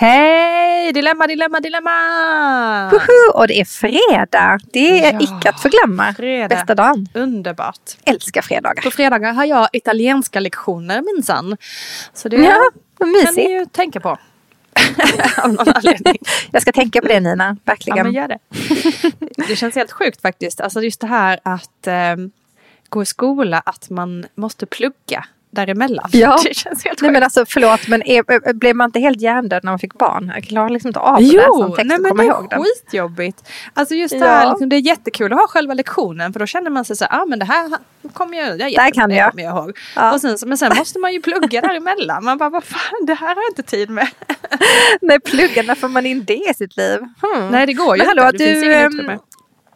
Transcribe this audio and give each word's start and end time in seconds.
Hej! 0.00 0.92
Dilemma, 0.92 1.26
dilemma, 1.26 1.60
dilemma! 1.60 2.90
Woho! 2.90 3.38
Och 3.38 3.48
det 3.48 3.60
är 3.60 3.64
fredag. 3.64 4.58
Det 4.72 5.04
är 5.04 5.12
Ja, 5.12 5.20
icke 5.20 5.48
att 5.50 5.60
förglömma. 5.62 6.14
fredag. 6.14 6.48
Bästa 6.48 6.74
dagen. 6.74 7.08
Underbart. 7.14 7.80
Älskar 8.04 8.42
fredagar. 8.42 8.82
På 8.82 8.90
fredagar 8.90 9.32
har 9.32 9.44
jag 9.44 9.68
italienska 9.72 10.40
lektioner 10.40 11.02
minsann. 11.02 11.56
Så 12.14 12.28
det 12.28 12.36
Ja, 12.36 12.64
kan 12.98 13.34
ni 13.36 13.50
ju 13.52 13.66
tänka 13.66 14.00
på. 14.00 14.08
Av 15.42 15.52
någon 15.52 15.68
anledning. 15.68 16.18
Jag 16.50 16.62
ska 16.62 16.72
tänka 16.72 17.00
på 17.00 17.08
det 17.08 17.20
Nina, 17.20 17.56
verkligen. 17.64 17.96
Ja, 17.96 18.04
men 18.04 18.12
gör 18.12 18.28
det. 18.28 18.38
det 19.48 19.56
känns 19.56 19.74
helt 19.74 19.92
sjukt 19.92 20.22
faktiskt. 20.22 20.60
Alltså 20.60 20.82
just 20.82 21.00
det 21.00 21.06
här 21.06 21.40
att 21.42 21.86
eh, 21.86 22.16
gå 22.88 23.02
i 23.02 23.06
skola, 23.06 23.62
att 23.66 23.90
man 23.90 24.26
måste 24.34 24.66
plugga 24.66 25.24
däremellan. 25.50 26.08
Ja. 26.12 26.38
Det 26.44 26.54
känns 26.56 26.84
helt 26.84 27.02
Nej 27.02 27.10
men 27.10 27.22
alltså 27.22 27.44
förlåt 27.48 27.88
men 27.88 28.02
är, 28.02 28.52
blev 28.52 28.76
man 28.76 28.88
inte 28.88 29.00
helt 29.00 29.20
hjärndöd 29.20 29.64
när 29.64 29.72
man 29.72 29.78
fick 29.78 29.94
barn? 29.94 30.32
Jag 30.34 30.44
klarar 30.44 30.68
liksom 30.70 30.88
inte 30.88 31.00
av 31.00 31.14
att 31.14 31.22
läsa 31.22 31.34
en 31.36 31.42
Jo, 31.46 31.76
text 31.76 31.86
nej, 31.88 31.98
och 31.98 32.08
komma 32.08 32.22
det 32.22 32.28
ihåg 32.28 32.44
är 32.44 32.48
den. 32.48 32.64
skitjobbigt. 32.64 33.48
Alltså 33.74 33.94
just 33.94 34.10
det 34.14 34.18
Ja. 34.18 34.26
här, 34.26 34.48
liksom, 34.50 34.68
det 34.68 34.76
är 34.76 34.80
jättekul 34.80 35.32
att 35.32 35.38
ha 35.38 35.46
själva 35.48 35.74
lektionen 35.74 36.32
för 36.32 36.40
då 36.40 36.46
känner 36.46 36.70
man 36.70 36.84
sig 36.84 36.96
så 36.96 37.04
här, 37.10 37.20
ah, 37.22 37.26
men 37.26 37.38
det 37.38 37.44
här 37.44 37.70
kommer 38.12 38.38
jag, 38.38 38.60
jag, 38.60 38.72
Där 38.72 38.90
kan 38.90 39.08
det 39.08 39.14
jag. 39.16 39.30
kommer 39.30 39.42
jag 39.44 39.56
ihåg. 39.56 39.78
Ja. 39.96 40.12
Och 40.14 40.20
sen, 40.20 40.36
men 40.46 40.58
sen 40.58 40.72
måste 40.76 40.98
man 40.98 41.12
ju 41.12 41.20
plugga 41.22 41.60
däremellan. 41.68 42.24
Man 42.24 42.38
bara, 42.38 42.50
vad 42.50 42.64
fan, 42.64 43.06
det 43.06 43.14
här 43.14 43.34
har 43.34 43.42
jag 43.42 43.50
inte 43.50 43.62
tid 43.62 43.90
med. 43.90 44.08
Nej 45.00 45.20
plugga, 45.20 45.62
när 45.62 45.74
får 45.74 45.88
man 45.88 46.06
in 46.06 46.24
det 46.24 46.34
i 46.50 46.54
sitt 46.54 46.76
liv? 46.76 46.98
Hmm. 47.22 47.48
Nej, 47.48 47.66
det 47.66 47.72
går 47.72 47.96
ju 47.96 47.98
Men 47.98 48.06
hallå, 48.08 48.22
inte. 48.22 48.38
Det 48.38 48.44
finns 48.44 48.60
du, 48.60 48.66
ingen 48.66 48.80
ehm, 48.80 48.92
utrymme. 48.92 49.18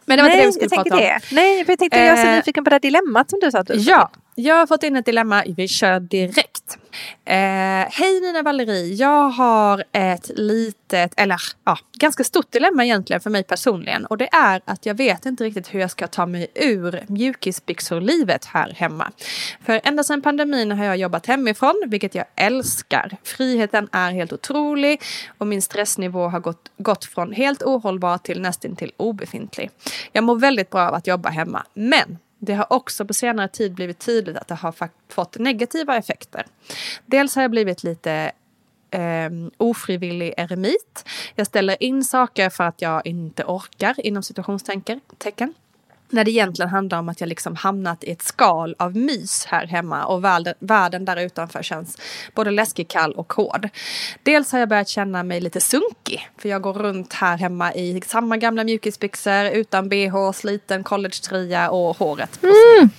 Men 0.07 0.17
det 0.17 0.23
var 0.23 0.29
inte 0.29 0.37
det 0.37 0.41
Nej, 0.43 0.45
vi 0.47 0.51
skulle 0.67 0.69
prata 0.83 0.95
om. 0.95 1.01
det. 1.01 1.19
Nej, 1.31 1.65
för 1.65 1.71
jag 1.71 1.79
tänkte 1.79 1.97
jag 1.99 2.07
är 2.07 2.15
så 2.15 2.27
Eh, 2.27 2.35
nyfiken 2.35 2.63
på 2.63 2.69
det 2.69 2.73
här 2.73 2.79
dilemmat 2.79 3.29
som 3.29 3.39
du 3.39 3.51
sa 3.51 3.59
att 3.59 3.67
du 3.67 3.73
Ja, 3.73 4.11
jag 4.35 4.55
har 4.55 4.67
fått 4.67 4.83
in 4.83 4.95
ett 4.95 5.05
dilemma. 5.05 5.43
Vi 5.57 5.67
kör 5.67 5.99
direkt. 5.99 6.77
Eh, 7.25 7.35
Hej 7.91 8.21
Nina 8.21 8.41
Valerie. 8.41 8.93
Jag 8.93 9.29
har 9.29 9.83
ett 9.91 10.31
litet, 10.35 11.13
eller 11.17 11.41
ja, 11.65 11.77
ganska 11.93 12.23
stort 12.23 12.51
dilemma 12.51 12.85
egentligen 12.85 13.21
för 13.21 13.29
mig 13.29 13.43
personligen. 13.43 14.05
Och 14.05 14.17
det 14.17 14.29
är 14.31 14.61
att 14.65 14.85
jag 14.85 14.95
vet 14.95 15.25
inte 15.25 15.43
riktigt 15.43 15.73
hur 15.73 15.79
jag 15.79 15.91
ska 15.91 16.07
ta 16.07 16.25
mig 16.25 16.47
ur 16.55 17.03
mjukisbyxor-livet 17.07 18.45
här 18.45 18.73
hemma. 18.77 19.11
För 19.65 19.81
ända 19.83 20.03
sedan 20.03 20.21
pandemin 20.21 20.71
har 20.71 20.85
jag 20.85 20.97
jobbat 20.97 21.25
hemifrån, 21.25 21.83
vilket 21.87 22.15
jag 22.15 22.25
älskar. 22.35 23.17
Friheten 23.23 23.89
är 23.91 24.11
helt 24.11 24.33
otrolig 24.33 25.01
och 25.37 25.47
min 25.47 25.61
stressnivå 25.61 26.27
har 26.27 26.39
gått, 26.39 26.71
gått 26.77 27.05
från 27.05 27.33
helt 27.33 27.63
ohållbar 27.63 28.17
till 28.17 28.41
nästintill 28.41 28.91
obefintlig. 28.97 29.69
Jag 30.11 30.23
mår 30.23 30.35
väldigt 30.35 30.69
bra 30.69 30.87
av 30.87 30.93
att 30.93 31.07
jobba 31.07 31.29
hemma, 31.29 31.65
men 31.73 32.17
det 32.45 32.53
har 32.53 32.73
också 32.73 33.05
på 33.05 33.13
senare 33.13 33.47
tid 33.47 33.73
blivit 33.73 33.99
tydligt 33.99 34.37
att 34.37 34.47
det 34.47 34.55
har 34.55 34.75
fått 35.09 35.37
negativa 35.37 35.97
effekter. 35.97 36.45
Dels 37.05 37.35
har 37.35 37.41
jag 37.41 37.51
blivit 37.51 37.83
lite 37.83 38.31
eh, 38.91 39.29
ofrivillig 39.57 40.33
eremit. 40.37 41.05
Jag 41.35 41.47
ställer 41.47 41.83
in 41.83 42.03
saker 42.03 42.49
för 42.49 42.63
att 42.63 42.81
jag 42.81 43.07
inte 43.07 43.43
orkar 43.43 43.95
inom 44.05 44.23
situationstecken. 44.23 45.01
När 46.15 46.23
det 46.23 46.31
egentligen 46.31 46.69
handlar 46.69 46.99
om 46.99 47.09
att 47.09 47.19
jag 47.21 47.27
liksom 47.27 47.55
hamnat 47.55 48.03
i 48.03 48.11
ett 48.11 48.21
skal 48.21 48.75
av 48.79 48.95
mys 48.95 49.45
här 49.45 49.67
hemma 49.67 50.05
och 50.05 50.23
världen, 50.23 50.53
världen 50.59 51.05
där 51.05 51.17
utanför 51.17 51.63
känns 51.63 51.97
både 52.35 52.51
läskig, 52.51 52.87
kall 52.87 53.13
och 53.13 53.33
hård. 53.33 53.69
Dels 54.23 54.51
har 54.51 54.59
jag 54.59 54.69
börjat 54.69 54.87
känna 54.87 55.23
mig 55.23 55.41
lite 55.41 55.61
sunkig 55.61 56.29
för 56.37 56.49
jag 56.49 56.61
går 56.61 56.73
runt 56.73 57.13
här 57.13 57.37
hemma 57.37 57.73
i 57.73 58.01
samma 58.05 58.37
gamla 58.37 58.63
mjukisbyxor 58.63 59.45
utan 59.45 59.89
bh, 59.89 60.31
sliten 60.31 60.83
collegetröja 60.83 61.69
och 61.69 61.97
håret 61.97 62.41
på 62.41 62.47
sned. 62.47 62.89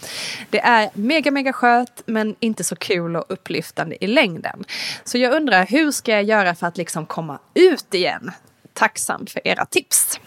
Det 0.50 0.60
är 0.60 0.90
mega, 0.94 1.30
mega 1.30 1.52
skönt 1.52 2.02
men 2.06 2.36
inte 2.40 2.64
så 2.64 2.76
kul 2.76 3.16
och 3.16 3.24
upplyftande 3.28 4.04
i 4.04 4.06
längden. 4.06 4.64
Så 5.04 5.18
jag 5.18 5.32
undrar 5.32 5.66
hur 5.66 5.90
ska 5.90 6.12
jag 6.12 6.24
göra 6.24 6.54
för 6.54 6.66
att 6.66 6.76
liksom 6.76 7.06
komma 7.06 7.38
ut 7.54 7.94
igen? 7.94 8.30
Tacksam 8.72 9.26
för 9.26 9.48
era 9.48 9.64
tips. 9.66 10.20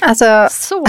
Alltså, 0.00 0.48
Så 0.50 0.80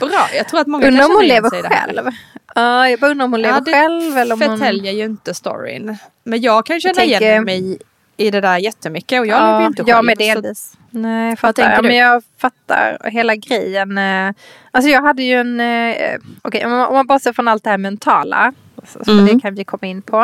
bra. 0.00 0.28
Jag 0.36 0.48
tror 0.48 0.60
att 0.60 0.66
många 0.66 0.86
undrar 0.88 1.04
om 1.04 1.10
hon 1.14 1.24
lever 1.24 1.50
själv. 1.50 2.08
Ja, 2.54 2.88
jag 2.90 3.00
bara 3.00 3.10
undrar 3.10 3.24
om 3.24 3.32
hon 3.32 3.42
lever 3.42 3.60
det 3.60 3.72
själv 3.72 4.18
eller 4.18 4.34
om 4.34 4.42
hon... 4.42 4.58
förtäljer 4.58 4.92
ju 4.92 5.04
inte 5.04 5.34
storyn. 5.34 5.96
Men 6.24 6.40
jag 6.40 6.66
kan 6.66 6.80
känna 6.80 6.94
tänker- 6.94 7.20
igen 7.22 7.44
mig 7.44 7.78
i 8.16 8.30
det 8.30 8.40
där 8.40 8.58
jättemycket 8.58 9.20
och 9.20 9.26
jag 9.26 9.40
lever 9.46 9.60
ju 9.60 9.66
inte 9.66 9.82
jag 9.86 9.96
själv. 9.96 10.06
med 10.06 10.16
så- 10.18 10.24
delvis. 10.40 10.72
Nej, 10.90 11.28
jag 11.28 11.38
fattar. 11.38 11.70
Ja, 11.70 11.82
du? 11.82 11.88
men 11.88 11.96
jag 11.96 12.22
fattar 12.38 12.98
hela 13.10 13.36
grejen. 13.36 13.98
eh, 13.98 14.32
Alltså 14.70 14.90
jag 14.90 15.02
hade 15.02 15.22
ju 15.22 15.34
en... 15.34 15.60
eh, 15.60 16.18
Okej, 16.42 16.66
man- 16.66 16.86
om 16.86 16.94
man 16.94 17.06
bara 17.06 17.18
ser 17.18 17.32
från 17.32 17.48
allt 17.48 17.64
det 17.64 17.70
här 17.70 17.78
mentala. 17.78 18.52
Så, 18.84 19.04
så 19.04 19.10
Mm. 19.12 19.26
Det 19.26 19.40
kan 19.40 19.54
vi 19.54 19.64
komma 19.64 19.86
in 19.86 20.02
på. 20.02 20.16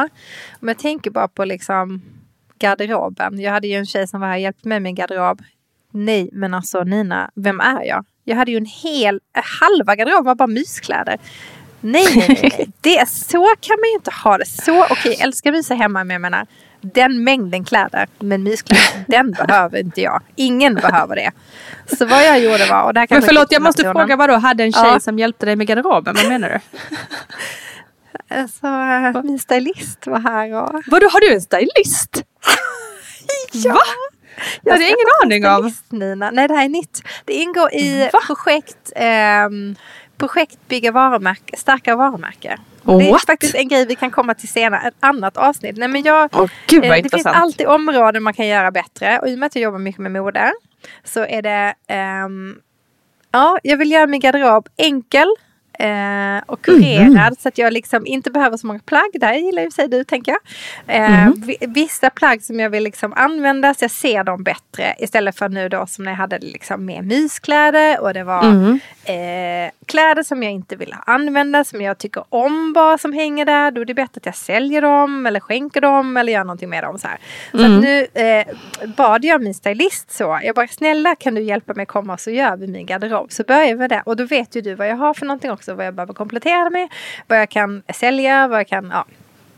Om 0.61 0.69
jag 0.69 0.79
tänker 0.79 1.11
bara 1.11 1.29
på 1.29 1.45
liksom 1.45 2.03
garderoben. 2.59 3.41
Jag 3.41 3.53
hade 3.53 3.69
ju 3.69 3.75
en 3.75 3.87
tjej 3.87 4.09
som 4.09 4.21
var 4.21 4.29
här 4.29 4.35
och 4.35 4.41
hjälpte 4.41 4.69
mig 4.69 4.77
med 4.77 4.83
min 4.83 4.95
garderob. 4.95 5.43
Nej, 5.91 6.29
men 6.33 6.55
alltså 6.55 6.85
Nina, 6.85 7.31
vem 7.35 7.61
är 7.61 7.83
jag? 7.85 8.05
Jag 8.25 8.37
hade 8.37 8.51
ju 8.51 8.57
en 8.57 8.67
hel, 8.67 9.21
eh, 9.37 9.43
halva 9.61 9.97
garderoben 9.97 10.25
var 10.25 10.35
bara 10.35 10.47
myskläder. 10.47 11.19
Nej, 11.81 12.07
nej, 12.17 12.39
nej. 12.43 12.69
Det, 12.81 13.09
så 13.09 13.55
kan 13.61 13.77
man 13.81 13.89
ju 13.91 13.95
inte 13.95 14.11
ha 14.25 14.39
det. 14.39 14.47
Så, 14.47 14.85
okej, 14.85 15.13
jag 15.19 15.21
älskar 15.21 15.53
mysa 15.53 15.75
hemma, 15.75 16.05
men 16.05 16.15
jag 16.15 16.21
menar 16.21 16.47
den 16.81 17.25
mängden 17.25 17.65
kläder, 17.65 18.07
men 18.19 18.43
myskläder, 18.43 18.85
den 19.07 19.31
behöver 19.33 19.79
inte 19.79 20.01
jag. 20.01 20.23
Ingen 20.37 20.75
behöver 20.75 21.17
det. 21.17 21.31
Så 21.97 22.07
vad 22.07 22.25
jag 22.27 22.41
gjorde 22.41 22.67
var... 22.67 22.83
Och 22.83 22.95
där 22.95 23.01
Men 23.01 23.07
kanske 23.09 23.27
förlåt, 23.29 23.53
jag 23.53 23.63
måste 23.63 23.83
fråga 23.83 24.17
vad 24.17 24.29
då 24.29 24.37
hade 24.37 24.65
en 24.65 24.73
tjej 24.73 24.83
Ja. 24.85 25.01
som 25.01 25.19
hjälpte 25.19 25.47
dig 25.47 25.57
med 25.57 25.67
garderoben? 25.67 26.15
Vad 26.15 26.29
menar 26.29 26.49
du? 26.49 26.87
Alltså, 28.29 28.67
eh, 28.67 29.23
min 29.25 29.39
stylist 29.39 30.07
var 30.07 30.21
här 30.21 30.55
och... 30.55 30.83
Vadå, 30.87 31.09
har 31.13 31.21
du 31.21 31.35
en 31.35 31.41
stylist? 31.41 32.23
Va? 33.65 33.81
Jag 34.63 34.73
hade 34.73 34.85
ingen 34.85 34.97
aning 35.25 35.47
om. 35.47 35.73
Nina. 35.89 36.31
Nej, 36.31 36.49
det 36.49 36.55
här 36.55 36.65
är 36.65 36.69
nytt. 36.69 37.03
Det 37.25 37.33
ingår 37.33 37.75
i 37.75 38.11
Va? 38.13 38.21
projekt, 38.27 38.93
ehm, 38.97 39.77
projekt 40.19 40.59
Bygga 40.69 40.93
varumärke, 40.93 41.57
starka 41.57 41.97
varumärke. 41.97 42.59
Det 42.83 43.11
är 43.11 43.27
faktiskt 43.27 43.55
en 43.55 43.69
grej 43.69 43.87
vi 43.87 43.95
kan 43.95 44.11
komma 44.11 44.35
till 44.35 44.49
senare, 44.49 44.89
ett 44.89 44.95
annat 45.01 45.37
avsnitt. 45.37 45.77
Nej, 45.77 45.89
men 45.89 46.03
jag, 46.03 46.29
Åh, 46.33 46.51
gud 46.67 46.85
Eh, 46.85 46.91
Det 47.03 47.11
finns 47.11 47.27
alltid 47.27 47.67
områden 47.67 48.23
man 48.23 48.35
kan 48.35 48.47
göra 48.47 48.71
bättre. 48.71 49.19
Och 49.19 49.29
i 49.29 49.35
och 49.35 49.39
med 49.39 49.47
att 49.47 49.55
jag 49.57 49.63
jobbar 49.63 49.79
mycket 49.79 50.01
med 50.01 50.13
mode 50.13 50.53
så 51.05 51.25
är 51.27 51.43
det... 51.43 51.75
ehm, 51.87 52.57
ja, 53.33 53.59
jag 53.63 53.77
vill 53.77 53.91
göra 53.91 54.07
min 54.07 54.21
garderob 54.21 54.69
enkel 54.77 55.29
eh, 55.79 56.43
och 56.47 56.63
kurerad 56.63 57.39
så 57.41 57.49
att 57.49 57.59
jag 57.59 57.73
liksom 57.73 58.07
inte 58.07 58.31
behöver 58.31 58.57
så 58.57 58.67
många 58.67 58.79
plagg. 58.79 59.11
Det 59.15 59.27
här 59.27 59.35
gillar 59.35 59.63
ju 59.63 59.71
sig 59.71 59.89
du 59.89 60.05
tänker 60.05 60.33
jag. 60.33 60.41
Eh, 60.97 61.29
vi- 61.37 61.57
Vissa 61.61 62.11
plagg 62.11 62.43
som 62.43 62.61
jag 62.61 62.71
vill 62.71 62.83
liksom 62.85 63.13
använda 63.13 63.75
så 63.75 63.85
jag 63.85 63.91
ser 63.91 64.25
dem 64.25 64.43
bättre 64.43 64.95
istället 64.99 65.39
för 65.39 65.49
nu 65.49 65.69
då 65.69 65.87
som 65.87 66.05
när 66.05 66.13
jag 66.13 66.17
hade 66.19 66.39
liksom 66.39 66.85
mer 66.85 67.03
myskläder 67.03 68.01
och 68.01 68.15
det 68.15 68.25
var 68.25 68.45
eh, 69.05 69.71
kläder 69.87 70.23
som 70.23 70.43
jag 70.43 70.53
inte 70.53 70.77
vill 70.77 70.95
använda 71.07 71.65
som 71.65 71.81
jag 71.83 71.99
tycker 71.99 72.25
om 72.29 72.73
bara 72.73 72.99
som 72.99 73.13
hänger 73.13 73.45
där. 73.45 73.71
Då 73.71 73.81
är 73.81 73.85
det 73.85 73.95
bättre 73.95 74.13
att 74.19 74.27
jag 74.27 74.37
säljer 74.37 74.83
dem 74.83 75.27
eller 75.27 75.41
skänker 75.41 75.81
dem 75.81 76.17
eller 76.17 76.33
gör 76.33 76.45
någonting 76.45 76.69
med 76.69 76.85
dem. 76.85 76.99
Så, 76.99 77.09
här. 77.09 77.19
så 77.51 77.59
att 77.77 77.83
nu 77.83 78.07
eh, 78.15 78.47
bad 78.97 79.25
jag 79.25 79.43
min 79.43 79.55
stylist 79.55 80.11
så. 80.13 80.41
Jag 80.43 80.55
bara 80.55 80.67
snälla 80.69 81.15
kan 81.15 81.35
du 81.35 81.41
hjälpa 81.43 81.75
mig 81.75 81.87
komma 81.87 82.17
så 82.19 82.31
gör 82.31 82.57
vi 82.57 82.67
min 82.67 82.87
garderob. 82.87 83.33
Så 83.33 83.43
börjar 83.43 83.67
vi 83.67 83.75
med 83.75 83.91
det. 83.91 84.03
Och 84.07 84.17
då 84.17 84.25
vet 84.25 84.57
ju 84.57 84.61
du 84.61 84.75
vad 84.75 84.89
jag 84.89 84.97
har 84.97 85.15
för 85.15 85.27
någonting 85.27 85.51
också. 85.51 85.62
Vad 85.69 85.87
jag 85.87 85.95
behöver 85.95 86.15
komplettera 86.15 86.71
med. 86.71 86.89
Vad 87.27 87.39
jag 87.41 87.51
kan 87.51 87.83
sälja. 87.95 88.49
Vad 88.49 88.59
jag 88.59 88.69
kan 88.69 88.91
ja, 88.91 89.05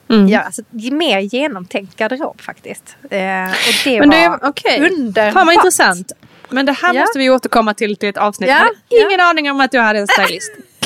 Mm. 0.08 0.28
göra. 0.28 0.42
Alltså, 0.42 0.62
mer 0.72 1.18
genomtänkt 1.20 1.96
garderob 1.96 2.40
faktiskt. 2.40 2.96
Eh, 3.02 3.08
och 3.50 3.74
det 3.84 4.00
Men 4.00 4.08
var 4.10 4.16
det 4.16 4.22
är 4.24 4.38
okej. 4.42 4.90
underbart. 4.92 5.32
Fan 5.32 5.46
vad 5.46 5.54
intressant. 5.54 6.12
Men 6.48 6.66
det 6.66 6.72
här 6.72 6.94
Ja. 6.94 7.00
måste 7.00 7.18
vi 7.18 7.30
återkomma 7.30 7.74
till 7.74 7.96
till 7.96 8.08
ett 8.08 8.16
avsnitt. 8.16 8.48
Ja, 8.50 8.54
Jag 8.54 8.60
hade 8.60 8.74
ja. 8.88 9.06
ingen 9.08 9.20
aning 9.20 9.50
om 9.50 9.60
att 9.60 9.70
du 9.70 9.78
hade 9.78 9.98
en 9.98 10.06
stylist. 10.08 10.52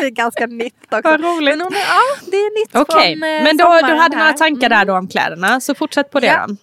det 0.00 0.06
är 0.06 0.10
ganska 0.10 0.46
nytt 0.46 0.74
också. 0.90 1.00
Vad 1.04 1.20
roligt. 1.20 1.58
Men 1.58 1.60
hon 1.60 1.72
ja, 1.74 2.30
det 2.30 2.36
är 2.36 2.60
nytt 2.64 2.76
Okej, 2.76 3.14
från 3.18 3.22
eh, 3.28 3.42
men 3.44 3.56
då, 3.56 3.64
du 3.64 3.94
hade 3.94 4.16
några 4.16 4.28
här. 4.30 4.32
tankar 4.32 4.68
där 4.68 4.84
då 4.84 4.94
om 4.96 5.08
kläderna. 5.08 5.60
Så 5.60 5.74
fortsätt 5.74 6.10
på 6.10 6.20
det 6.20 6.26
Ja. 6.26 6.44
då. 6.48 6.56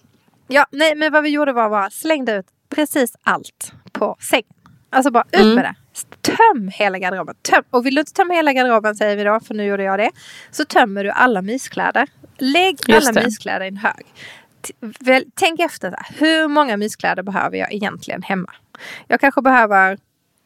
Ja, 0.48 0.66
nej, 0.70 0.94
men 0.96 1.12
vad 1.12 1.22
vi 1.22 1.30
gjorde 1.30 1.52
var 1.52 1.68
bara 1.70 1.90
slängde 1.90 2.32
ut 2.32 2.46
precis 2.74 3.12
allt 3.22 3.72
på 3.92 4.16
sängen. 4.30 4.44
Alltså 4.90 5.10
bara 5.10 5.24
ut 5.32 5.40
Mm. 5.40 5.54
med 5.54 5.64
det. 5.64 5.74
Töm 6.20 6.68
hela 6.68 6.98
garderoben. 6.98 7.34
Töm. 7.42 7.64
Och 7.70 7.86
vill 7.86 7.94
du 7.94 8.00
inte 8.00 8.12
tömma 8.12 8.34
hela 8.34 8.52
garderoben 8.52 8.94
säger 8.94 9.16
vi 9.16 9.24
då, 9.24 9.40
för 9.40 9.54
nu 9.54 9.64
gjorde 9.64 9.82
jag 9.82 9.98
det. 9.98 10.10
Så 10.50 10.64
tömmer 10.64 11.04
du 11.04 11.10
alla 11.10 11.42
myskläder. 11.42 12.08
Lägg 12.38 12.78
Just 12.88 13.08
alla 13.08 13.20
det. 13.20 13.26
myskläder 13.26 13.64
i 13.64 13.68
en 13.68 13.76
hög. 13.76 14.04
T- 14.60 14.72
väl, 15.00 15.24
tänk 15.34 15.60
efter, 15.60 15.90
här, 15.90 16.06
hur 16.18 16.48
många 16.48 16.76
myskläder 16.76 17.22
behöver 17.22 17.56
jag 17.56 17.72
egentligen 17.72 18.22
hemma? 18.22 18.52
Jag 19.08 19.20
kanske 19.20 19.42
behöver 19.42 19.98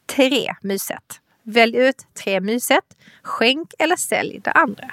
tre 0.06 0.54
mysset. 0.60 1.20
Välj 1.42 1.76
ut 1.76 2.06
tre 2.24 2.40
mysset. 2.40 2.84
Skänk 3.22 3.74
eller 3.78 3.96
sälj 3.96 4.40
det 4.44 4.50
andra. 4.50 4.90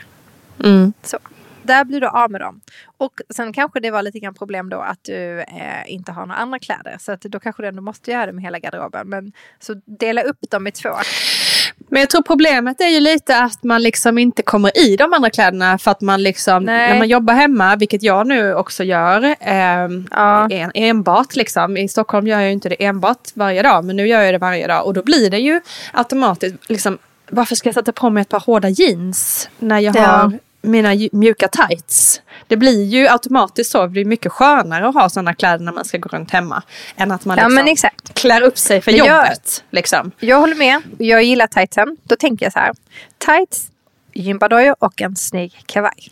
Mm. 0.64 0.94
Så. 1.04 1.18
Där 1.64 1.84
blir 1.86 2.02
du 2.02 2.08
av 2.08 2.32
med 2.32 2.42
dem. 2.42 2.62
Och 2.98 3.14
sen 3.36 3.54
kanske 3.54 3.80
det 3.80 3.92
var 3.92 4.02
lite 4.02 4.20
grann 4.20 4.34
problem 4.34 4.70
då 4.70 4.80
att 4.80 5.00
du 5.04 5.40
eh, 5.40 5.46
inte 5.94 6.12
har 6.12 6.26
några 6.26 6.40
andra 6.42 6.60
kläder. 6.60 6.98
Så 7.00 7.12
att 7.12 7.22
då 7.22 7.40
kanske 7.40 7.64
du 7.64 7.68
ändå 7.68 7.82
måste 7.82 8.12
göra 8.12 8.26
det 8.26 8.32
med 8.32 8.44
hela 8.44 8.60
garderoben. 8.60 9.10
Men 9.10 9.32
så 9.60 9.74
dela 9.86 10.22
upp 10.22 10.38
dem 10.52 10.68
i 10.68 10.72
två. 10.72 10.90
Men 11.90 12.00
jag 12.00 12.10
tror 12.10 12.22
problemet 12.22 12.82
är 12.82 12.88
ju 12.88 13.00
lite 13.00 13.38
att 13.44 13.64
man 13.64 13.84
liksom 13.84 14.18
inte 14.18 14.42
kommer 14.44 14.78
i 14.80 14.96
de 14.96 15.14
andra 15.14 15.30
kläderna 15.30 15.78
för 15.78 15.92
att 15.92 16.02
man 16.02 16.24
liksom, 16.24 16.64
Nej. 16.64 16.90
när 16.92 16.98
man 16.98 17.08
jobbar 17.08 17.34
hemma, 17.34 17.76
vilket 17.76 18.04
jag 18.04 18.28
nu 18.28 18.54
också 18.56 18.84
gör, 18.84 19.36
ehm, 19.40 20.08
Ja. 20.12 20.50
en, 20.50 20.72
enbart 20.74 21.36
liksom. 21.36 21.78
I 21.78 21.88
Stockholm 21.88 22.28
gör 22.28 22.40
jag 22.40 22.48
ju 22.48 22.54
inte 22.54 22.70
det 22.70 22.84
enbart 22.86 23.30
varje 23.34 23.64
dag, 23.64 23.86
men 23.86 23.96
nu 23.96 24.08
gör 24.08 24.22
jag 24.22 24.34
det 24.34 24.38
varje 24.38 24.68
dag 24.68 24.86
och 24.86 24.94
då 24.94 25.04
blir 25.04 25.30
det 25.30 25.40
ju 25.40 25.62
automatiskt 25.94 26.70
liksom, 26.70 26.98
varför 27.30 27.56
ska 27.56 27.68
jag 27.68 27.74
sätta 27.76 27.92
på 27.92 28.10
mig 28.10 28.22
ett 28.22 28.30
par 28.30 28.40
hårda 28.40 28.70
jeans 28.70 29.50
när 29.60 29.80
jag 29.80 29.96
Ja. 29.96 30.02
har 30.02 30.40
mina 30.62 30.94
ju- 30.94 31.10
mjuka 31.12 31.48
tights. 31.48 32.22
Det 32.48 32.58
blir 32.58 32.84
ju 32.86 33.08
automatiskt 33.08 33.72
så, 33.72 33.82
det 33.82 33.88
blir 33.90 34.06
mycket 34.06 34.32
skönare 34.32 34.88
att 34.88 34.94
ha 34.96 35.10
sådana 35.10 35.34
kläder 35.34 35.66
när 35.66 35.72
man 35.72 35.86
ska 35.86 35.98
gå 35.98 36.10
runt 36.10 36.32
hemma. 36.32 36.64
Än 36.96 37.12
att 37.12 37.26
man 37.26 37.38
Ja 37.38 37.48
liksom 37.64 37.90
klär 38.14 38.42
upp 38.42 38.58
sig 38.58 38.82
för 38.82 38.92
jag- 38.92 39.08
jobbet. 39.08 39.64
Liksom. 39.72 40.12
Jag 40.20 40.40
håller 40.40 40.56
med. 40.56 40.82
Jag 40.98 41.24
gillar 41.24 41.48
tightsen. 41.48 41.98
Då 42.04 42.16
tänker 42.16 42.46
jag 42.46 42.54
så 42.54 42.60
här. 42.60 42.72
Tights, 43.18 43.68
gympadojor 44.14 44.76
och 44.80 45.02
en 45.02 45.16
snygg 45.16 45.54
kavaj. 45.66 46.12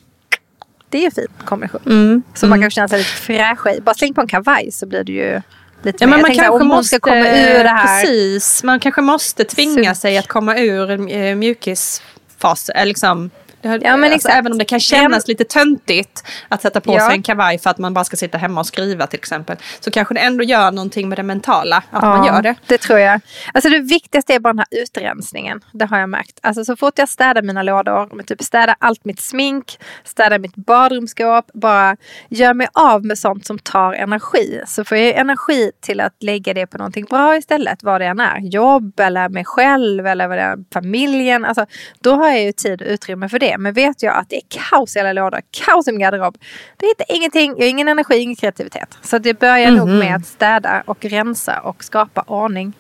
Det 0.90 0.98
är 0.98 1.02
ju 1.02 1.06
en 1.06 1.12
fin 1.12 1.28
kombination. 1.46 1.82
Mm. 1.86 2.24
Så 2.34 2.48
man 2.48 2.62
kan 2.62 2.72
känna 2.72 2.88
sig 2.88 2.98
lite 2.98 3.10
fräsch 3.10 3.68
i. 3.68 3.82
Bara 3.82 3.96
släng 3.96 4.14
på 4.14 4.22
en 4.22 4.28
kavaj 4.28 4.72
så 4.72 4.86
blir 4.86 5.04
det 5.04 5.12
ju 5.12 5.42
lite 5.84 5.98
Ja, 6.04 6.08
mer. 6.08 6.14
men 6.16 6.22
man 6.22 6.32
här, 6.32 6.36
kanske 6.38 6.52
hon 6.52 6.68
måste, 6.68 7.00
komma 7.00 7.16
ur 7.18 7.64
det 7.64 7.70
här. 7.70 8.02
Precis, 8.02 8.64
man 8.64 8.80
kanske 8.80 9.02
måste 9.02 9.44
tvinga 9.44 9.96
Så- 9.96 10.00
sig 10.02 10.18
att 10.18 10.28
komma 10.28 10.58
ur 10.58 10.92
eh, 11.12 11.36
mjukisfas. 11.36 12.70
eh, 12.70 12.86
Liksom. 12.86 13.30
Har- 13.64 13.80
Ja, 13.84 13.98
men 13.98 14.14
alltså, 14.14 14.30
även 14.30 14.52
om 14.52 14.58
det 14.58 14.66
kan 14.66 14.80
kännas 14.80 15.28
lite 15.28 15.44
töntigt 15.44 16.24
att 16.48 16.62
sätta 16.62 16.82
på 16.82 16.94
Ja. 16.94 17.00
sig 17.08 17.16
en 17.16 17.24
kavaj 17.24 17.60
för 17.60 17.70
att 17.70 17.78
man 17.78 17.94
bara 17.94 18.04
ska 18.06 18.18
sitta 18.18 18.38
hemma 18.38 18.60
och 18.60 18.66
skriva 18.68 19.08
till 19.08 19.20
exempel. 19.20 19.58
Så 19.80 19.92
kanske 19.92 20.14
det 20.14 20.20
ändå 20.20 20.44
gör 20.44 20.72
någonting 20.72 21.10
med 21.10 21.18
det 21.18 21.24
mentala, 21.24 21.84
att 21.92 22.02
man 22.04 22.26
gör 22.26 22.42
det. 22.42 22.56
Det 22.68 22.78
tror 22.78 23.00
jag. 23.00 23.22
Alltså 23.54 23.70
det 23.70 23.80
viktigaste 23.80 24.34
är 24.34 24.40
bara 24.40 24.54
den 24.54 24.60
här 24.60 24.82
utrensningen. 24.82 25.62
Det 25.72 25.86
har 25.86 26.00
jag 26.00 26.10
märkt. 26.10 26.40
Alltså 26.44 26.66
så 26.66 26.76
fort 26.76 26.94
jag 26.98 27.10
städar 27.10 27.42
mina 27.42 27.64
lådor, 27.64 28.16
med 28.16 28.28
typ 28.28 28.42
städar 28.44 28.76
allt 28.80 29.06
mitt 29.06 29.22
smink, 29.22 29.80
städar 30.04 30.40
mitt 30.40 30.56
badrumsskåp, 30.56 31.46
bara 31.54 31.98
gör 32.30 32.54
mig 32.54 32.68
av 32.74 33.06
med 33.06 33.18
sånt 33.18 33.46
som 33.46 33.60
tar 33.60 33.94
energi. 33.94 34.62
Så 34.68 34.84
får 34.84 34.98
jag 34.98 35.16
energi 35.18 35.72
till 35.82 36.00
att 36.02 36.14
lägga 36.24 36.54
det 36.54 36.68
på 36.68 36.78
någonting 36.78 37.06
bra 37.06 37.38
istället, 37.38 37.84
vad 37.84 38.02
det 38.02 38.06
än 38.08 38.20
är. 38.20 38.40
Jobb 38.40 39.00
eller 39.00 39.30
mig 39.30 39.46
själv 39.46 40.08
eller 40.08 40.28
vad 40.28 40.38
det 40.38 40.42
är, 40.42 40.58
familjen. 40.74 41.46
Alltså, 41.46 41.66
då 42.02 42.16
har 42.16 42.28
jag 42.30 42.42
ju 42.44 42.52
tid 42.52 42.82
och 42.82 42.88
utrymme 42.88 43.30
för 43.30 43.40
det. 43.40 43.49
Men 43.58 43.74
vet 43.74 44.04
jag 44.04 44.16
att 44.16 44.30
det 44.30 44.36
är 44.36 44.42
kaos 44.50 44.96
i 44.96 45.00
alla 45.00 45.14
lådor, 45.14 45.42
kaos 45.52 45.88
i 45.88 45.92
min 45.92 46.00
garderob. 46.02 46.38
Då 46.78 46.88
hittar 46.88 47.16
ingenting, 47.16 47.52
jag 47.58 47.64
har 47.66 47.70
ingen 47.70 47.88
energi, 47.88 48.18
ingen 48.18 48.36
kreativitet. 48.36 48.98
Så 49.02 49.18
det 49.18 49.40
börjar 49.40 49.72
nog 49.72 49.88
Mhm. 49.88 50.00
med 50.00 50.16
att 50.16 50.26
städa 50.26 50.84
och 50.86 51.06
rensa 51.06 51.60
och 51.60 51.84
skapa 51.84 52.22
ordning. 52.28 52.74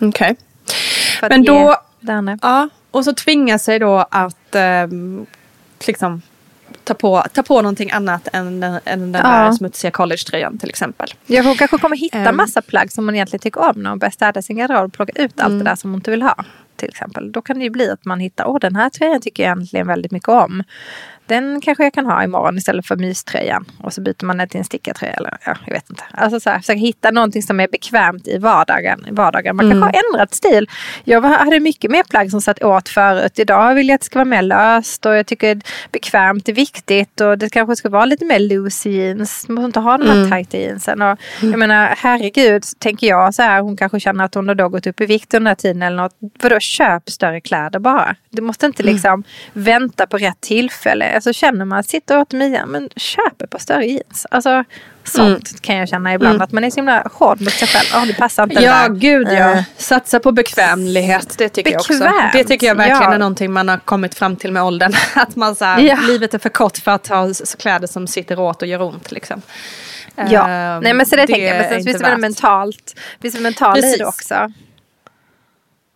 Okej. 0.00 0.36
Att 1.22 1.28
Men 1.28 1.44
då- 1.44 1.76
det. 2.00 2.38
Ja, 2.42 2.68
och 2.90 3.04
så 3.04 3.12
tvinga 3.14 3.58
sig 3.58 3.78
då 3.78 4.06
att 4.10 4.54
ehm, 4.54 5.26
liksom, 5.86 6.22
ta, 6.84 6.94
på, 6.94 7.24
ta 7.32 7.42
på 7.42 7.62
någonting 7.62 7.90
annat 7.90 8.28
än, 8.32 8.60
den- 8.60 8.80
än 8.84 9.12
den 9.12 9.22
Ja. 9.24 9.30
där 9.30 9.52
smutsiga 9.52 9.90
collegetröjan 9.90 10.58
till 10.58 10.68
exempel. 10.68 11.14
Ja, 11.26 11.42
hon 11.42 11.56
kanske 11.56 11.78
kommer 11.78 11.96
hitta 11.96 12.18
Ehm. 12.18 12.36
massa 12.36 12.62
plagg 12.62 12.92
som 12.92 13.04
hon 13.04 13.14
egentligen 13.14 13.40
tycker 13.40 13.60
om 13.70 13.82
när 13.82 13.90
hon 13.90 13.98
börjar 13.98 14.10
städa 14.10 14.42
sin 14.42 14.56
garderob 14.56 14.84
och 14.84 14.92
plocka 14.92 15.12
ut 15.22 15.40
allt 15.40 15.46
Mm. 15.50 15.58
det 15.58 15.64
där 15.70 15.76
som 15.76 15.90
hon 15.90 15.98
inte 15.98 16.10
vill 16.10 16.22
ha. 16.22 16.34
Till 16.76 16.88
exempel. 16.88 17.32
Då 17.32 17.42
kan 17.42 17.58
det 17.58 17.64
ju 17.64 17.70
bli 17.70 17.90
att 17.90 18.04
man 18.04 18.20
hittar, 18.20 18.46
åh 18.46 18.58
den 18.60 18.76
här 18.76 18.90
tröjan 18.90 19.20
tycker 19.20 19.42
jag 19.42 19.56
egentligen 19.56 19.86
väldigt 19.86 20.12
mycket 20.12 20.28
om. 20.28 20.62
Den 21.26 21.60
kanske 21.60 21.84
jag 21.84 21.92
kan 21.92 22.06
ha 22.06 22.24
imorgon 22.24 22.58
istället 22.58 22.86
för 22.86 22.96
myströjan. 22.96 23.64
Och 23.80 23.92
så 23.92 24.00
byter 24.00 24.24
man 24.24 24.36
den 24.38 24.48
till 24.48 24.58
en 24.58 24.64
stickartröja 24.64 25.12
eller 25.12 25.36
ja, 25.46 25.56
jag 25.66 25.74
vet 25.74 25.90
inte. 25.90 26.02
Alltså 26.10 26.40
så 26.40 26.50
här, 26.50 26.58
försöka 26.58 26.78
hitta 26.78 27.10
någonting 27.10 27.42
som 27.42 27.60
är 27.60 27.68
bekvämt 27.68 28.28
i 28.28 28.38
vardagen. 28.38 29.06
Vardagen. 29.10 29.56
Man 29.56 29.66
Mm. 29.66 29.80
kanske 29.80 29.98
har 29.98 30.04
ändrat 30.12 30.34
stil. 30.34 30.68
Jag 31.04 31.20
var- 31.20 31.28
hade 31.28 31.60
mycket 31.60 31.90
mer 31.90 32.02
plagg 32.02 32.30
som 32.30 32.40
satt 32.40 32.62
åt 32.62 32.88
förut. 32.88 33.38
Idag 33.38 33.74
vill 33.74 33.88
jag 33.88 33.94
att 33.94 34.00
det 34.00 34.04
ska 34.04 34.18
vara 34.18 34.24
mer 34.24 34.42
löst 34.42 35.06
och 35.06 35.14
jag 35.16 35.26
tycker 35.26 35.60
bekvämt 35.92 36.48
är 36.48 36.52
viktigt. 36.52 37.20
Och 37.20 37.38
det 37.38 37.48
kanske 37.48 37.76
ska 37.76 37.88
vara 37.88 38.04
lite 38.04 38.24
mer 38.24 38.38
loose 38.38 38.88
jeans. 38.90 39.48
Man 39.48 39.54
måste 39.54 39.66
inte 39.66 39.80
ha 39.80 39.98
de 39.98 40.06
här 40.08 40.16
Mm. 40.16 40.30
tajta 40.30 40.58
jeansen. 40.58 41.02
Och, 41.02 41.18
jag 41.40 41.58
menar 41.58 41.94
herregud, 41.98 42.64
tänker 42.78 43.06
jag 43.06 43.34
så 43.34 43.42
här. 43.42 43.60
Hon 43.60 43.76
kanske 43.76 44.00
känner 44.00 44.24
att 44.24 44.34
hon 44.34 44.48
har 44.48 44.54
då 44.54 44.68
gått 44.68 44.86
upp 44.86 45.00
i 45.00 45.06
vikt 45.06 45.34
under 45.34 45.40
den 45.40 45.46
här 45.46 45.54
tiden 45.54 45.82
eller 45.82 45.96
något. 45.96 46.16
Vadå, 46.42 46.60
köp 46.60 47.10
större 47.10 47.40
kläder 47.40 47.78
bara. 47.78 48.16
Du 48.30 48.42
måste 48.42 48.66
inte 48.66 48.82
liksom 48.82 49.24
vänta 49.52 50.06
på 50.06 50.16
rätt 50.18 50.40
tillfälle. 50.40 51.11
Alltså 51.14 51.32
känner 51.32 51.64
man, 51.64 51.82
sitter 51.84 52.18
åt 52.18 52.32
Mia, 52.32 52.66
men 52.66 52.88
köp 52.96 53.42
ett 53.42 53.50
par 53.50 53.58
större 53.58 53.86
jeans. 53.86 54.26
Alltså 54.30 54.64
sånt 55.04 55.60
kan 55.62 55.76
jag 55.76 55.88
känna 55.88 56.14
ibland. 56.14 56.42
Att 56.42 56.52
man 56.52 56.64
är 56.64 56.70
så 56.70 56.76
himla 56.76 57.08
hård 57.14 57.40
mot 57.40 57.52
sig 57.52 57.68
själv. 57.68 57.86
Ja, 57.92 58.04
det 58.06 58.14
passar 58.18 58.42
inte 58.42 58.62
Ja, 58.62 58.88
där. 58.88 58.88
gud 58.94 59.28
ja. 59.30 59.52
Eh, 59.52 59.62
Satsa 59.76 60.20
på 60.20 60.32
bekvämlighet. 60.32 61.34
Det 61.38 61.48
tycker 61.48 61.70
jag 61.72 61.80
också. 61.80 61.92
Bekvämt, 61.92 62.32
Det 62.32 62.44
tycker 62.44 62.66
jag 62.66 62.74
verkligen 62.74 63.02
ja. 63.02 63.14
är 63.14 63.18
någonting 63.18 63.52
man 63.52 63.68
har 63.68 63.78
kommit 63.78 64.14
fram 64.14 64.36
till 64.36 64.52
med 64.52 64.62
åldern. 64.62 64.92
Att 65.14 65.36
man 65.36 65.54
så 65.54 65.64
här, 65.64 65.80
Ja. 65.80 65.96
livet 66.06 66.34
är 66.34 66.38
för 66.38 66.48
kort 66.48 66.78
för 66.78 66.90
att 66.90 67.08
ha 67.08 67.28
kläder 67.58 67.86
som 67.86 68.06
sitter 68.06 68.38
åt 68.40 68.62
och 68.62 68.68
gör 68.68 68.82
ont. 68.82 69.12
Liksom. 69.12 69.42
Ja, 70.16 70.48
Ehm, 70.48 70.82
nej 70.82 70.94
men 70.94 71.06
så 71.06 71.16
det, 71.16 71.26
tänker 71.26 71.46
jag. 71.46 71.56
Men 71.58 71.68
sen 71.68 71.82
finns 71.84 71.98
det 71.98 72.04
väl 72.08 72.18
mentalt, 72.20 72.94
finns 73.22 73.34
det 73.34 73.40
mentalt 73.40 73.78
i 73.78 73.80
Precis. 73.82 73.98
det 73.98 74.04
också. 74.06 74.52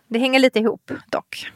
Det 0.09 0.19
hänger 0.19 0.39
lite 0.39 0.59
ihop 0.59 0.91
dock. 1.11 1.53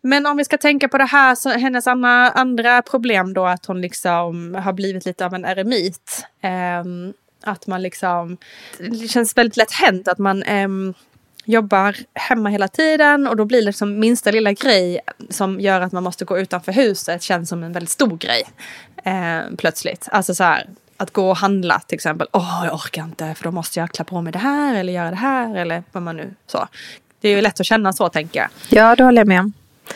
Men 0.00 0.26
om 0.26 0.36
vi 0.36 0.44
ska 0.44 0.58
tänka 0.58 0.88
på 0.88 0.98
det 0.98 1.04
här, 1.04 1.34
så 1.34 1.50
hennes 1.50 1.86
andra, 1.86 2.30
andra 2.30 2.82
problem 2.82 3.34
då 3.34 3.46
att 3.46 3.66
hon 3.66 3.80
liksom 3.80 4.54
har 4.54 4.72
blivit 4.72 5.06
lite 5.06 5.26
av 5.26 5.34
en 5.34 5.44
eremit. 5.44 6.26
Um, 6.82 7.12
att 7.44 7.66
man 7.66 7.82
liksom, 7.82 8.36
det 8.78 9.08
känns 9.08 9.36
väldigt 9.36 9.56
lätt 9.56 9.72
hänt 9.72 10.08
att 10.08 10.18
man 10.18 10.42
um, 10.42 10.94
jobbar 11.44 11.96
hemma 12.14 12.48
hela 12.48 12.68
tiden 12.68 13.26
och 13.26 13.36
då 13.36 13.44
blir 13.44 13.58
det 13.58 13.64
liksom 13.64 13.98
minsta 14.00 14.30
lilla 14.30 14.52
grej 14.52 15.00
som 15.30 15.60
gör 15.60 15.80
att 15.80 15.92
man 15.92 16.02
måste 16.02 16.24
gå 16.24 16.38
utanför 16.38 16.72
huset 16.72 17.22
känns 17.22 17.48
som 17.48 17.62
en 17.62 17.72
väldigt 17.72 17.90
stor 17.90 18.16
grej. 18.16 18.42
ehm, 19.04 19.56
plötsligt. 19.56 20.08
Alltså 20.12 20.34
så 20.34 20.44
här, 20.44 20.66
att 20.96 21.12
gå 21.12 21.30
och 21.30 21.36
handla 21.36 21.80
till 21.80 21.94
exempel. 21.94 22.28
Åh, 22.32 22.62
jag 22.64 22.74
orkar 22.74 23.04
inte 23.04 23.34
för 23.34 23.44
då 23.44 23.50
måste 23.50 23.80
jag 23.80 23.90
klä 23.90 24.04
på 24.04 24.20
mig 24.20 24.32
det 24.32 24.38
här 24.38 24.74
eller 24.74 24.92
göra 24.92 25.10
det 25.10 25.16
här 25.16 25.56
eller 25.56 25.82
vad 25.92 26.02
man 26.02 26.16
nu 26.16 26.34
så. 26.46 26.68
Det 27.24 27.28
är 27.28 27.36
ju 27.36 27.40
lätt 27.42 27.60
att 27.60 27.66
känna 27.66 27.92
så 27.92 28.08
tänker 28.08 28.40
jag. 28.40 28.48
Ja, 28.68 28.96
det 28.96 29.04
håller 29.04 29.20
jag 29.20 29.28
med 29.28 29.40
om. 29.40 29.52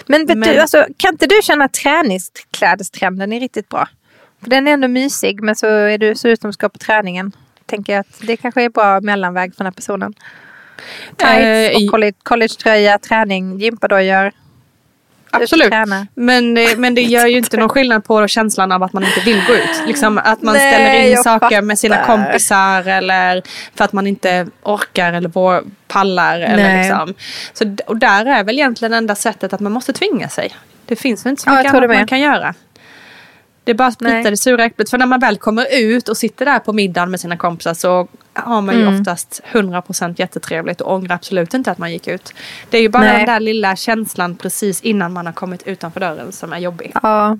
Men 0.07 0.27
vet 0.27 0.39
Men- 0.39 0.49
du, 0.49 0.59
alltså, 0.61 0.87
kan 0.97 1.15
inte 1.15 1.27
du 1.27 1.41
känna 1.43 1.65
att 1.65 1.73
träningsklädestrenden 1.73 3.33
är 3.33 3.41
riktigt 3.41 3.69
bra? 3.69 3.89
För 4.43 4.51
den 4.51 4.69
är 4.69 4.73
ändå 4.73 4.89
mysig, 4.89 5.43
men 5.43 5.57
så 5.57 5.67
är 5.67 5.99
du 5.99 6.15
så 6.15 6.29
ut 6.29 6.41
som 6.41 6.53
ska 6.53 6.69
på 6.69 6.79
träningen. 6.79 7.33
Tänker 7.67 7.93
jag 7.93 8.01
att 8.01 8.21
det 8.23 8.37
kanske 8.37 8.63
är 8.63 8.69
bra 8.69 9.01
mellanväg 9.01 9.55
för 9.55 9.59
den 9.59 9.67
här 9.67 9.73
personen. 9.73 10.15
Tights 11.17 11.77
Eh, 11.77 11.85
och 11.85 11.91
college, 11.91 12.17
collegetröja, 12.23 12.99
träning, 12.99 13.59
gympadojor. 13.59 14.33
Absolut. 15.31 15.73
Men, 16.15 16.55
det- 16.55 16.79
men 16.79 16.95
det 16.95 17.03
gör 17.03 17.27
ju 17.27 17.39
inte 17.39 17.57
någon 17.57 17.69
skillnad 17.69 18.05
på 18.05 18.29
känslan 18.29 18.73
av 18.73 18.83
att 18.83 18.93
man 18.93 19.05
inte 19.05 19.21
vill 19.21 19.43
gå 19.47 19.55
ut. 19.55 19.83
Liksom 19.87 20.19
att 20.19 20.43
man 20.43 20.55
Nej, 20.55 20.73
ställer 20.75 21.11
in 21.11 21.23
saker 21.23 21.63
med 21.63 21.79
sina 21.79 21.97
fattar. 21.97 22.07
kompisar 22.17 22.89
eller 22.89 23.43
för 23.75 23.85
att 23.85 23.93
man 23.93 24.07
inte 24.07 24.47
orkar 24.63 25.13
eller 25.13 25.63
pallar. 25.89 26.41
Eller 26.41 26.83
liksom. 26.83 27.15
så, 27.53 27.77
och 27.87 27.97
där 27.97 28.27
är 28.27 28.45
väl 28.45 28.55
egentligen 28.59 28.93
enda 28.93 29.15
sättet 29.15 29.53
att 29.53 29.61
man 29.61 29.73
måste 29.73 29.93
tvinga 29.93 30.29
sig. 30.29 30.55
Det 30.87 30.97
finns 30.97 31.27
väl 31.27 31.31
inte 31.31 31.43
så 31.43 31.49
Ja, 31.51 31.57
mycket 31.57 31.71
tror 31.73 31.85
annat 31.85 31.97
man 31.97 32.07
kan 32.07 32.21
göra. 32.21 32.55
Det 33.65 33.71
är 33.73 33.75
bara 33.75 33.89
att 33.89 33.99
bita 33.99 34.31
det 34.31 34.37
sura 34.37 34.65
äpplet. 34.65 34.91
För 34.91 34.99
när 34.99 35.07
man 35.07 35.21
väl 35.21 35.37
kommer 35.37 35.67
ut 35.73 36.09
och 36.09 36.17
sitter 36.17 36.45
där 36.45 36.59
på 36.59 36.73
middagen 36.73 37.11
med 37.11 37.21
sina 37.21 37.37
kompisar 37.37 37.75
så 37.75 38.09
har 38.47 38.61
man 38.63 38.75
ju 38.75 38.83
Mm. 38.83 39.01
oftast 39.01 39.41
100% 39.53 40.15
jättetrevligt 40.21 40.81
och 40.81 40.95
ångrar 40.95 41.15
absolut 41.15 41.55
inte 41.55 41.71
att 41.71 41.79
man 41.79 41.93
gick 41.93 42.09
ut. 42.09 42.35
Det 42.71 42.79
är 42.79 42.83
ju 42.83 42.89
bara 42.89 43.03
Nej. 43.03 43.17
den 43.17 43.27
där 43.27 43.41
lilla 43.41 43.77
känslan 43.77 44.37
precis 44.37 44.81
innan 44.81 45.13
man 45.13 45.27
har 45.27 45.33
kommit 45.33 45.63
utanför 45.67 46.01
dörren 46.01 46.33
som 46.33 46.53
är 46.53 46.59
jobbig. 46.59 46.93
Ja. 47.03 47.39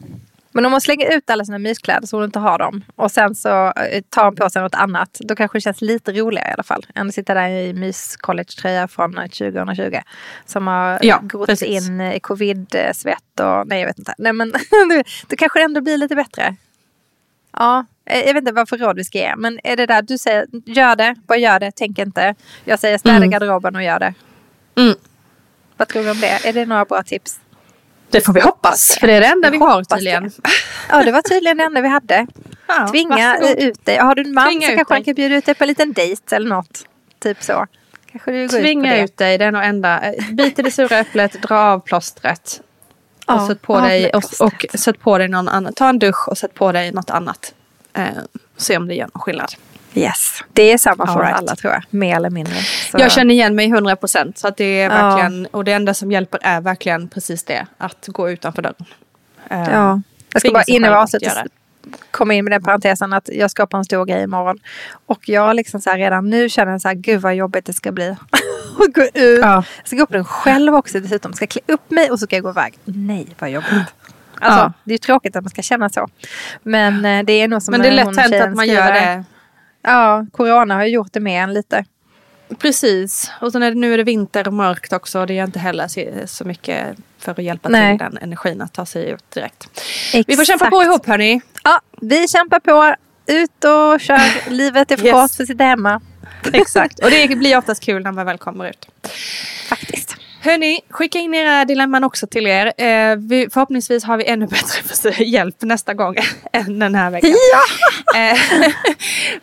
Men 0.53 0.65
om 0.65 0.71
man 0.71 0.81
slänger 0.81 1.17
ut 1.17 1.31
alla 1.31 1.45
sina 1.45 1.59
myskläder 1.59 2.07
så 2.07 2.17
hon 2.17 2.25
inte 2.25 2.39
har 2.39 2.59
dem 2.59 2.85
och 2.97 3.11
sen 3.11 3.35
så 3.35 3.67
eh, 3.67 4.03
tar 4.09 4.25
hon 4.25 4.37
på 4.37 4.51
sig 4.51 4.63
något 4.63 4.75
annat. 4.75 5.17
Då 5.21 5.35
kanske 5.37 5.57
det 5.59 5.63
känns 5.63 5.81
lite 5.81 6.13
roligare 6.13 6.49
i 6.51 6.53
alla 6.53 6.63
fall. 6.63 6.87
Än 6.95 7.09
att 7.09 7.15
sitta 7.15 7.35
där 7.35 7.49
i 7.49 7.73
mys-collegetröja 7.73 8.89
från 8.89 9.19
eh, 9.19 9.25
2020. 9.27 9.97
Som 10.47 10.67
har 10.67 10.99
Ja, 11.03 11.19
gått 11.23 11.47
precis. 11.47 11.69
in 11.89 12.01
i 12.01 12.21
covid-svett 12.21 13.41
och 13.41 13.67
nej 13.67 13.81
jag 13.81 13.87
vet 13.87 13.99
inte. 13.99 14.15
Nej 14.19 14.33
men 14.33 14.53
då 15.29 15.37
kanske 15.37 15.59
det 15.59 15.65
ändå 15.65 15.81
blir 15.81 15.99
lite 15.99 16.15
bättre. 16.17 16.57
Ja, 17.59 17.85
eh, 18.07 18.19
jag 18.19 18.35
vet 18.35 18.37
inte 18.37 18.53
vad 18.53 18.69
för 18.69 18.79
råd 18.79 18.97
vi 18.97 19.05
ska 19.05 19.19
ge. 19.19 19.37
Men 19.37 19.61
är 19.65 19.77
det 19.77 19.87
där 19.87 20.03
du 20.03 20.19
säger, 20.19 20.47
gör 20.67 20.97
det, 20.97 21.15
bara 21.27 21.39
gör 21.39 21.61
det, 21.61 21.73
tänk 21.77 21.99
inte. 21.99 22.35
Jag 22.65 22.79
säger 22.79 22.99
städa 22.99 23.17
Mm. 23.17 23.31
garderoben 23.31 23.77
och 23.77 23.83
gör 23.83 23.99
det. 23.99 24.15
Mm. 24.77 24.95
Vad 25.77 25.89
tror 25.89 26.03
du 26.05 26.11
om 26.11 26.21
det? 26.21 26.49
Är 26.49 26.53
det 26.53 26.67
några 26.67 26.85
bra 26.85 27.03
tips? 27.03 27.41
Det 28.11 28.21
får 28.21 28.33
vi 28.33 28.41
hoppas, 28.41 28.97
för 29.01 29.07
det 29.07 29.13
är 29.13 29.21
det 29.21 29.27
enda 29.27 29.51
vi 29.51 29.59
har 29.59 29.85
tydligen. 29.85 30.31
Ja, 30.89 31.03
det 31.05 31.13
var 31.13 31.23
tydligen 31.23 31.57
det 31.57 31.65
enda 31.65 31.81
vi 31.81 31.89
hade. 31.89 32.27
Ja, 32.71 32.89
Tvinga 32.89 33.33
varsågod. 33.41 33.59
ut 33.63 33.85
dig. 33.85 33.97
Har 33.99 34.15
du 34.15 34.23
en 34.23 34.35
man 34.35 34.47
Tvinga 34.47 34.67
så 34.67 34.73
ut 34.73 34.77
kanske 34.77 34.95
han 34.95 35.05
kan 35.05 35.15
bjuda 35.15 35.35
ut 35.37 35.47
dig 35.47 35.55
på 35.55 35.65
en 35.65 35.69
liten 35.69 35.93
dejt 35.93 36.37
eller 36.37 36.49
något. 36.49 36.85
Typ 37.23 37.43
så. 37.43 37.67
Kanske 38.13 38.31
du 38.33 38.47
går 38.49 38.59
Tvinga 38.61 38.97
ut 38.97 39.05
ut, 39.11 39.17
på 39.17 39.23
det. 39.23 39.29
dig, 39.29 39.39
det 39.39 39.45
är 39.45 39.53
nog 39.53 39.65
enda. 39.65 40.01
Eh, 40.13 40.25
Bit 40.33 40.59
i 40.59 40.63
det 40.63 40.71
sura 40.71 40.99
äpplet, 40.99 41.43
dra 41.43 41.59
av 41.59 41.81
plåstret. 41.81 42.61
Ja, 43.29 43.41
och 43.41 43.47
sätt 43.47 43.63
på 43.63 43.77
av 43.77 43.83
dig 43.83 44.11
och, 44.11 44.23
och 44.41 44.67
sätt 44.75 45.01
på 45.01 45.19
dig 45.19 45.29
någon 45.29 45.49
annan. 45.49 45.73
Ta 45.73 45.89
en 45.89 45.99
dusch 45.99 46.29
och 46.29 46.39
sätt 46.39 46.55
på 46.55 46.73
dig 46.73 46.93
något 46.93 47.11
annat. 47.11 47.55
Eh, 47.93 48.05
se 48.57 48.77
om 48.77 48.89
det 48.89 48.95
gör 48.95 49.09
någon 49.15 49.21
skillnad. 49.21 49.55
Yes, 49.95 50.45
det 50.53 50.63
är 50.73 50.79
samma 50.79 51.07
för 51.07 51.21
right. 51.21 51.37
alla 51.37 51.57
tror 51.57 51.73
jag. 51.73 51.83
Mer 51.91 52.17
eller 52.17 52.31
mindre. 52.31 52.55
Så. 52.91 52.99
Jag 52.99 53.13
känner 53.13 53.35
igen 53.35 53.55
mig 53.55 53.67
100 53.67 53.97
procent. 53.97 54.43
Ja. 54.57 55.31
och 55.51 55.65
det 55.65 55.73
enda 55.73 55.95
som 55.95 56.13
hjälper 56.13 56.41
är 56.43 56.61
verkligen 56.61 57.09
precis 57.09 57.45
det. 57.45 57.67
Att 57.79 58.07
gå 58.09 58.31
utanför 58.31 58.63
dörren. 58.63 58.85
Eh, 59.51 59.69
Ja. 59.73 60.01
Jag 60.33 60.41
ska 60.41 60.51
bara 60.51 60.65
sig 60.65 60.75
in 60.75 60.83
och 60.83 60.87
själv 60.87 60.97
att 60.97 61.03
avsluta, 61.03 61.27
göra 61.27 61.43
det. 61.43 61.49
komma 62.11 62.35
in 62.35 62.45
med 62.45 62.53
den 62.53 62.63
parentesen 62.63 63.13
att 63.13 63.29
jag 63.33 63.51
ska 63.51 63.67
på 63.67 63.77
en 63.77 63.85
stor 63.85 64.05
grej 64.05 64.23
imorgon. 64.23 64.59
Och 65.07 65.29
jag 65.29 65.57
liksom 65.57 65.81
så 65.81 65.91
redan 65.91 66.31
nu 66.31 66.49
känner 66.49 66.79
så 66.79 66.89
här, 66.89 66.95
gud 66.95 67.21
vad 67.21 67.35
jobbigt 67.35 67.65
det 67.65 67.73
ska 67.73 67.93
bli. 67.93 68.17
att 68.85 68.93
gå 68.95 69.03
ut. 69.03 69.39
Ja. 69.43 69.65
Jag 69.79 69.87
ska 69.87 69.97
gå 69.97 70.03
upp 70.03 70.13
den 70.13 70.25
själv 70.25 70.75
också 70.75 71.01
dessutom. 71.01 71.33
Ska 71.33 71.47
klä 71.47 71.61
upp 71.67 71.91
mig 71.91 72.11
och 72.11 72.19
så 72.19 72.27
ska 72.27 72.37
jag 72.37 72.43
gå 72.43 72.51
iväg. 72.51 72.75
Nej 72.85 73.27
vad 73.39 73.51
jobbigt. 73.51 73.73
Alltså, 74.41 74.61
Ja. 74.61 74.73
Det 74.85 74.91
är 74.91 74.95
ju 74.95 74.99
tråkigt 74.99 75.37
att 75.37 75.45
man 75.45 75.51
ska 75.51 75.63
känna 75.63 75.89
så. 75.89 76.09
Men 76.63 77.05
eh, 77.05 77.25
det 77.25 77.33
är 77.33 77.49
nog 77.49 77.63
som 77.63 77.73
Men 77.73 77.81
det 77.81 77.89
är 77.89 77.93
lätt 77.93 78.17
hänt 78.17 78.35
att 78.35 78.55
man 78.57 78.67
gör 78.69 78.87
skriver. 78.87 79.17
det. 79.17 79.25
Ja, 79.83 80.27
corona 80.33 80.75
har 80.75 80.85
ju 80.85 80.91
gjort 80.91 81.13
det 81.13 81.21
med 81.21 81.43
en 81.43 81.55
lite. 81.55 81.85
Precis. 82.59 83.31
Och 83.41 83.53
sen 83.53 83.63
är 83.63 83.71
det, 83.71 83.77
nu 83.81 83.95
är 83.95 83.99
det 83.99 84.05
vinter 84.05 84.47
och 84.47 84.53
mörkt 84.55 84.93
också. 84.93 85.27
Det 85.27 85.39
är 85.39 85.45
inte 85.45 85.59
heller 85.59 85.89
så, 85.89 86.05
så 86.27 86.45
mycket 86.45 86.87
för 87.19 87.33
att 87.33 87.39
hjälpa 87.39 87.69
Nej. 87.69 87.99
till 87.99 88.05
den 88.07 88.19
energin 88.23 88.61
att 88.63 88.73
ta 88.73 88.87
sig 88.87 89.11
ut 89.11 89.31
direkt. 89.31 89.71
Exakt. 90.13 90.29
Vi 90.29 90.37
får 90.37 90.45
kämpa 90.45 90.71
på 90.71 90.83
ihop 90.83 91.07
hörni. 91.07 91.41
Ja, 91.65 91.81
vi 92.01 92.29
kämpar 92.29 92.61
på. 92.61 92.95
Ut 93.27 93.65
och 93.65 94.01
kör. 94.01 94.51
Livet 94.51 94.91
är 94.91 94.97
för 94.97 95.05
Yes. 95.07 95.13
kort 95.13 95.31
för 95.31 95.43
att 95.43 95.49
sitta 95.49 95.65
hemma. 95.65 96.01
Exakt. 96.53 96.99
Och 97.05 97.11
det 97.11 97.37
blir 97.39 97.59
oftast 97.59 97.85
kul 97.85 98.03
när 98.03 98.13
man 98.13 98.27
väl 98.27 98.39
kommer 98.39 98.69
ut. 98.71 98.87
Faktiskt. 99.69 100.17
Hörni, 100.41 100.81
skicka 100.91 101.19
in 101.19 101.35
era 101.35 101.65
dilemman 101.65 102.05
också 102.05 102.27
till 102.27 102.47
er. 102.47 102.67
Eh, 102.67 103.17
vi, 103.17 103.49
förhoppningsvis 103.53 104.05
har 104.05 104.17
vi 104.17 104.27
ännu 104.27 104.47
bättre 104.47 104.83
för- 104.83 105.23
hjälp 105.23 105.57
nästa 105.63 105.95
gång 105.95 106.15
än 106.53 106.79
den 106.79 106.95
här 106.95 107.11
veckan. 107.11 107.31
Eh, 108.17 108.39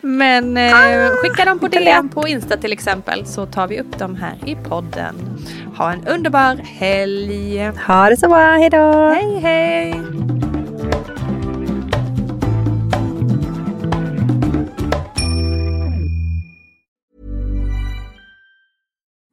Men 0.00 0.56
eh, 0.56 1.10
skicka 1.22 1.44
dem 1.44 1.58
på 1.58 1.68
DM 1.68 2.08
på 2.08 2.28
Insta 2.28 2.56
till 2.56 2.72
exempel 2.72 3.26
så 3.26 3.46
tar 3.46 3.68
vi 3.68 3.80
upp 3.80 3.98
dem 3.98 4.14
här 4.16 4.34
i 4.46 4.54
podden. 4.68 5.38
Ha 5.76 5.92
en 5.92 6.06
underbar 6.06 6.56
helg. 6.78 7.70
Ha 7.86 8.10
det 8.10 8.16
så 8.16 8.28
bra. 8.28 8.56
Hej 8.56 8.70
då. 8.70 9.08
Hej 9.08 9.40
hej! 9.42 10.45